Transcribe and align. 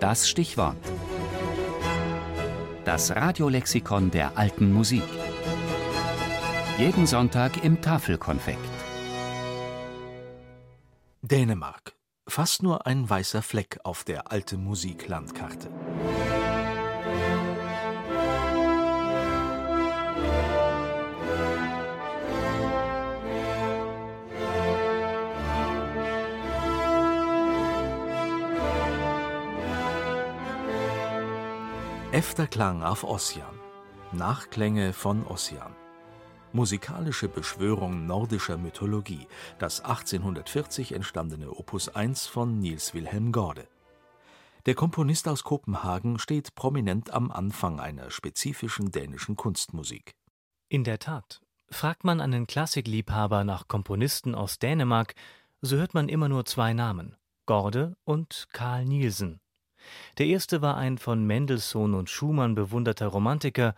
Das 0.00 0.28
Stichwort. 0.28 0.76
Das 2.84 3.16
Radiolexikon 3.16 4.10
der 4.10 4.36
alten 4.36 4.70
Musik. 4.72 5.02
Jeden 6.76 7.06
Sonntag 7.06 7.64
im 7.64 7.80
Tafelkonfekt. 7.80 8.58
Dänemark. 11.22 11.94
Fast 12.28 12.62
nur 12.62 12.86
ein 12.86 13.08
weißer 13.08 13.40
Fleck 13.40 13.78
auf 13.84 14.04
der 14.04 14.30
alte 14.30 14.58
Musiklandkarte. 14.58 15.70
'Efter 32.12 32.46
Klang 32.46 32.84
auf 32.84 33.02
Ossian. 33.02 33.58
Nachklänge 34.12 34.92
von 34.92 35.26
Ossian. 35.26 35.74
Musikalische 36.52 37.28
Beschwörung 37.28 38.06
nordischer 38.06 38.56
Mythologie, 38.56 39.26
das 39.58 39.80
1840 39.80 40.92
entstandene 40.92 41.50
Opus 41.50 41.88
1 41.88 42.28
von 42.28 42.60
Niels 42.60 42.94
Wilhelm 42.94 43.32
Gorde. 43.32 43.66
Der 44.66 44.76
Komponist 44.76 45.26
aus 45.26 45.42
Kopenhagen 45.42 46.20
steht 46.20 46.54
prominent 46.54 47.10
am 47.10 47.32
Anfang 47.32 47.80
einer 47.80 48.10
spezifischen 48.12 48.92
dänischen 48.92 49.34
Kunstmusik. 49.34 50.14
In 50.68 50.84
der 50.84 51.00
Tat. 51.00 51.42
Fragt 51.70 52.04
man 52.04 52.20
einen 52.20 52.46
Klassikliebhaber 52.46 53.42
nach 53.42 53.66
Komponisten 53.66 54.36
aus 54.36 54.60
Dänemark, 54.60 55.16
so 55.60 55.76
hört 55.76 55.92
man 55.92 56.08
immer 56.08 56.28
nur 56.28 56.44
zwei 56.46 56.72
Namen: 56.72 57.16
Gorde 57.46 57.96
und 58.04 58.46
Karl 58.52 58.84
Nielsen. 58.84 59.40
Der 60.18 60.26
erste 60.26 60.62
war 60.62 60.76
ein 60.76 60.98
von 60.98 61.26
Mendelssohn 61.26 61.94
und 61.94 62.10
Schumann 62.10 62.54
bewunderter 62.54 63.08
Romantiker, 63.08 63.74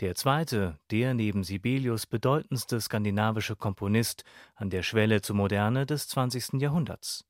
der 0.00 0.14
zweite 0.14 0.78
der 0.90 1.14
neben 1.14 1.44
Sibelius 1.44 2.06
bedeutendste 2.06 2.80
skandinavische 2.80 3.56
Komponist 3.56 4.24
an 4.54 4.70
der 4.70 4.82
Schwelle 4.82 5.22
zur 5.22 5.36
Moderne 5.36 5.86
des 5.86 6.08
20. 6.08 6.60
Jahrhunderts. 6.60 7.24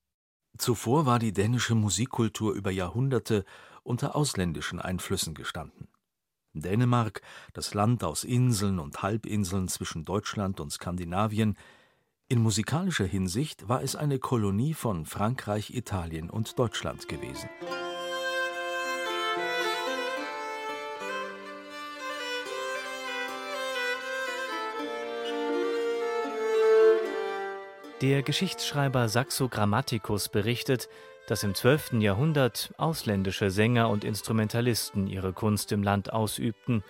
Zuvor 0.58 1.06
war 1.06 1.18
die 1.18 1.32
dänische 1.32 1.74
Musikkultur 1.74 2.54
über 2.54 2.70
Jahrhunderte 2.70 3.44
unter 3.82 4.14
ausländischen 4.14 4.80
Einflüssen 4.80 5.34
gestanden. 5.34 5.88
Dänemark, 6.54 7.22
das 7.54 7.72
Land 7.74 8.04
aus 8.04 8.24
Inseln 8.24 8.78
und 8.78 9.02
Halbinseln 9.02 9.68
zwischen 9.68 10.04
Deutschland 10.04 10.60
und 10.60 10.70
Skandinavien, 10.70 11.56
in 12.28 12.42
musikalischer 12.42 13.04
Hinsicht 13.04 13.68
war 13.68 13.82
es 13.82 13.96
eine 13.96 14.18
Kolonie 14.18 14.72
von 14.72 15.04
Frankreich, 15.04 15.74
Italien 15.74 16.30
und 16.30 16.58
Deutschland 16.58 17.08
gewesen. 17.08 17.50
Der 28.02 28.24
Geschichtsschreiber 28.24 29.08
Saxo 29.08 29.48
Grammaticus 29.48 30.28
berichtet, 30.28 30.88
dass 31.28 31.44
im 31.44 31.54
12. 31.54 32.00
Jahrhundert 32.00 32.74
ausländische 32.76 33.52
Sänger 33.52 33.88
und 33.90 34.02
Instrumentalisten 34.02 35.06
ihre 35.06 35.32
Kunst 35.32 35.70
im 35.70 35.84
Land 35.84 36.12
ausübten. 36.12 36.82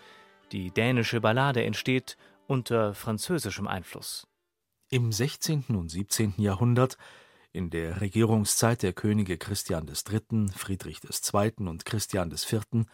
Die 0.53 0.71
dänische 0.71 1.21
Ballade 1.21 1.65
entsteht 1.65 2.17
unter 2.47 2.95
französischem 2.95 3.69
Einfluss. 3.69 4.27
Im 4.89 5.13
16. 5.13 5.65
und 5.69 5.91
17. 5.91 6.33
Jahrhundert, 6.39 6.97
in 7.53 7.69
der 7.69 8.01
Regierungszeit 8.01 8.83
der 8.83 8.95
Könige 8.95 9.37
Christian 9.37 9.87
III., 9.87 10.47
Friedrich 10.57 11.01
II. 11.05 11.69
und 11.69 11.85
Christian 11.85 12.33
IV., 12.33 12.87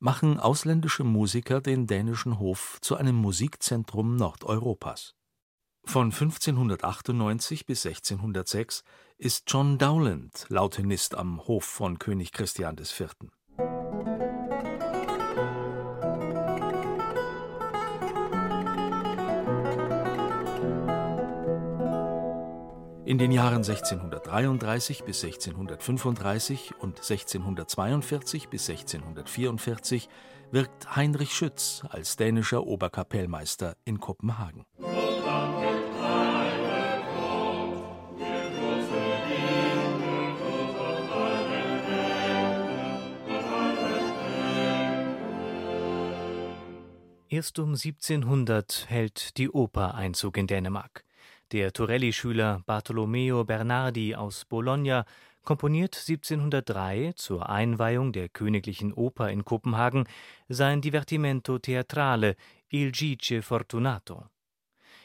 machen 0.00 0.40
ausländische 0.40 1.04
Musiker 1.04 1.60
den 1.60 1.86
dänischen 1.86 2.40
Hof 2.40 2.78
zu 2.80 2.96
einem 2.96 3.14
Musikzentrum 3.14 4.16
Nordeuropas. 4.16 5.14
Von 5.84 6.06
1598 6.06 7.66
bis 7.66 7.84
1606 7.84 8.84
ist 9.18 9.44
John 9.48 9.78
Dowland 9.78 10.46
Lautenist 10.48 11.14
am 11.14 11.46
Hof 11.46 11.64
von 11.64 11.98
König 11.98 12.32
Christian 12.32 12.76
IV. 12.78 13.10
In 23.04 23.18
den 23.18 23.32
Jahren 23.32 23.58
1633 23.58 25.04
bis 25.04 25.22
1635 25.22 26.74
und 26.80 26.98
1642 26.98 28.48
bis 28.48 28.70
1644 28.70 30.08
wirkt 30.52 30.96
Heinrich 30.96 31.34
Schütz 31.34 31.82
als 31.90 32.16
dänischer 32.16 32.66
Oberkapellmeister 32.66 33.76
in 33.84 34.00
Kopenhagen. 34.00 34.64
Erst 47.32 47.58
um 47.58 47.70
1700 47.70 48.90
hält 48.90 49.38
die 49.38 49.48
Oper 49.48 49.94
Einzug 49.94 50.36
in 50.36 50.46
Dänemark. 50.46 51.02
Der 51.52 51.72
Torelli-Schüler 51.72 52.60
Bartolomeo 52.66 53.44
Bernardi 53.44 54.14
aus 54.14 54.44
Bologna 54.44 55.06
komponiert 55.42 55.96
1703 55.96 57.14
zur 57.16 57.48
Einweihung 57.48 58.12
der 58.12 58.28
Königlichen 58.28 58.92
Oper 58.92 59.30
in 59.30 59.46
Kopenhagen 59.46 60.06
sein 60.50 60.82
Divertimento 60.82 61.58
Theatrale 61.58 62.36
Il 62.68 62.92
Gice 62.92 63.42
Fortunato. 63.42 64.26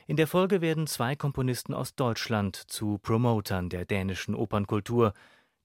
In 0.06 0.18
der 0.18 0.28
Folge 0.28 0.60
werden 0.60 0.86
zwei 0.86 1.16
Komponisten 1.16 1.74
aus 1.74 1.96
Deutschland 1.96 2.58
zu 2.58 2.98
Promotern 2.98 3.70
der 3.70 3.86
dänischen 3.86 4.36
Opernkultur. 4.36 5.14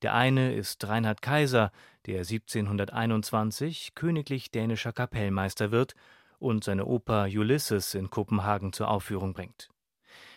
Der 0.02 0.14
eine 0.14 0.54
ist 0.54 0.86
Reinhard 0.86 1.22
Kaiser, 1.22 1.72
der 2.06 2.18
1721 2.18 3.96
königlich 3.96 4.52
dänischer 4.52 4.92
Kapellmeister 4.92 5.72
wird 5.72 5.96
und 6.42 6.64
seine 6.64 6.84
Oper 6.84 7.24
Ulysses 7.24 7.94
in 7.94 8.10
Kopenhagen 8.10 8.72
zur 8.72 8.88
Aufführung 8.88 9.32
bringt. 9.32 9.70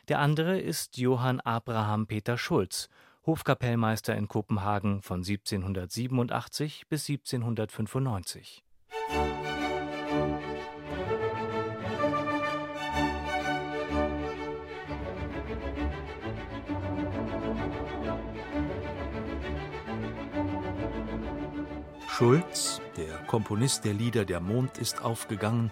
Der 0.08 0.20
andere 0.20 0.60
ist 0.60 0.98
Johann 0.98 1.40
Abraham 1.40 2.06
Peter 2.06 2.38
Schulz, 2.38 2.90
Hofkapellmeister 3.26 4.16
in 4.16 4.28
Kopenhagen 4.28 5.02
von 5.02 5.18
1787 5.18 6.88
bis 6.88 7.10
1795. 7.10 8.64
Schulz, 22.18 22.80
der 22.96 23.18
Komponist 23.28 23.84
der 23.84 23.94
Lieder 23.94 24.24
Der 24.24 24.40
Mond 24.40 24.78
ist 24.78 25.04
aufgegangen, 25.04 25.70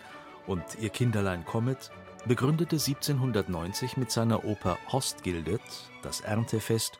und 0.47 0.63
Ihr 0.79 0.89
Kinderlein 0.89 1.45
kommet 1.45 1.91
begründete 2.25 2.77
1790 2.77 3.97
mit 3.97 4.11
seiner 4.11 4.45
Oper 4.45 4.77
Hostgildet, 4.91 5.61
das 6.01 6.21
Erntefest, 6.21 6.99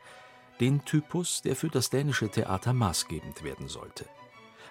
den 0.59 0.83
Typus, 0.85 1.41
der 1.41 1.55
für 1.55 1.69
das 1.69 1.89
dänische 1.89 2.29
Theater 2.29 2.73
maßgebend 2.73 3.43
werden 3.43 3.67
sollte. 3.67 4.05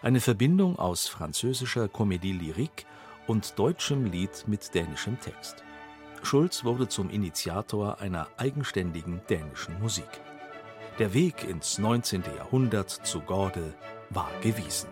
Eine 0.02 0.20
Verbindung 0.20 0.78
aus 0.78 1.06
französischer 1.08 1.84
Comédie 1.84 2.36
lyrique 2.36 2.84
und 3.26 3.58
deutschem 3.58 4.04
Lied 4.04 4.44
mit 4.46 4.74
dänischem 4.74 5.18
Text. 5.20 5.64
Schulz 6.22 6.64
wurde 6.64 6.88
zum 6.88 7.10
Initiator 7.10 8.00
einer 8.00 8.28
eigenständigen 8.36 9.22
dänischen 9.28 9.80
Musik. 9.80 10.08
Der 10.98 11.14
Weg 11.14 11.44
ins 11.44 11.78
19. 11.78 12.22
Jahrhundert 12.36 12.90
zu 12.90 13.20
Gorde 13.20 13.74
war 14.10 14.30
gewiesen. 14.42 14.88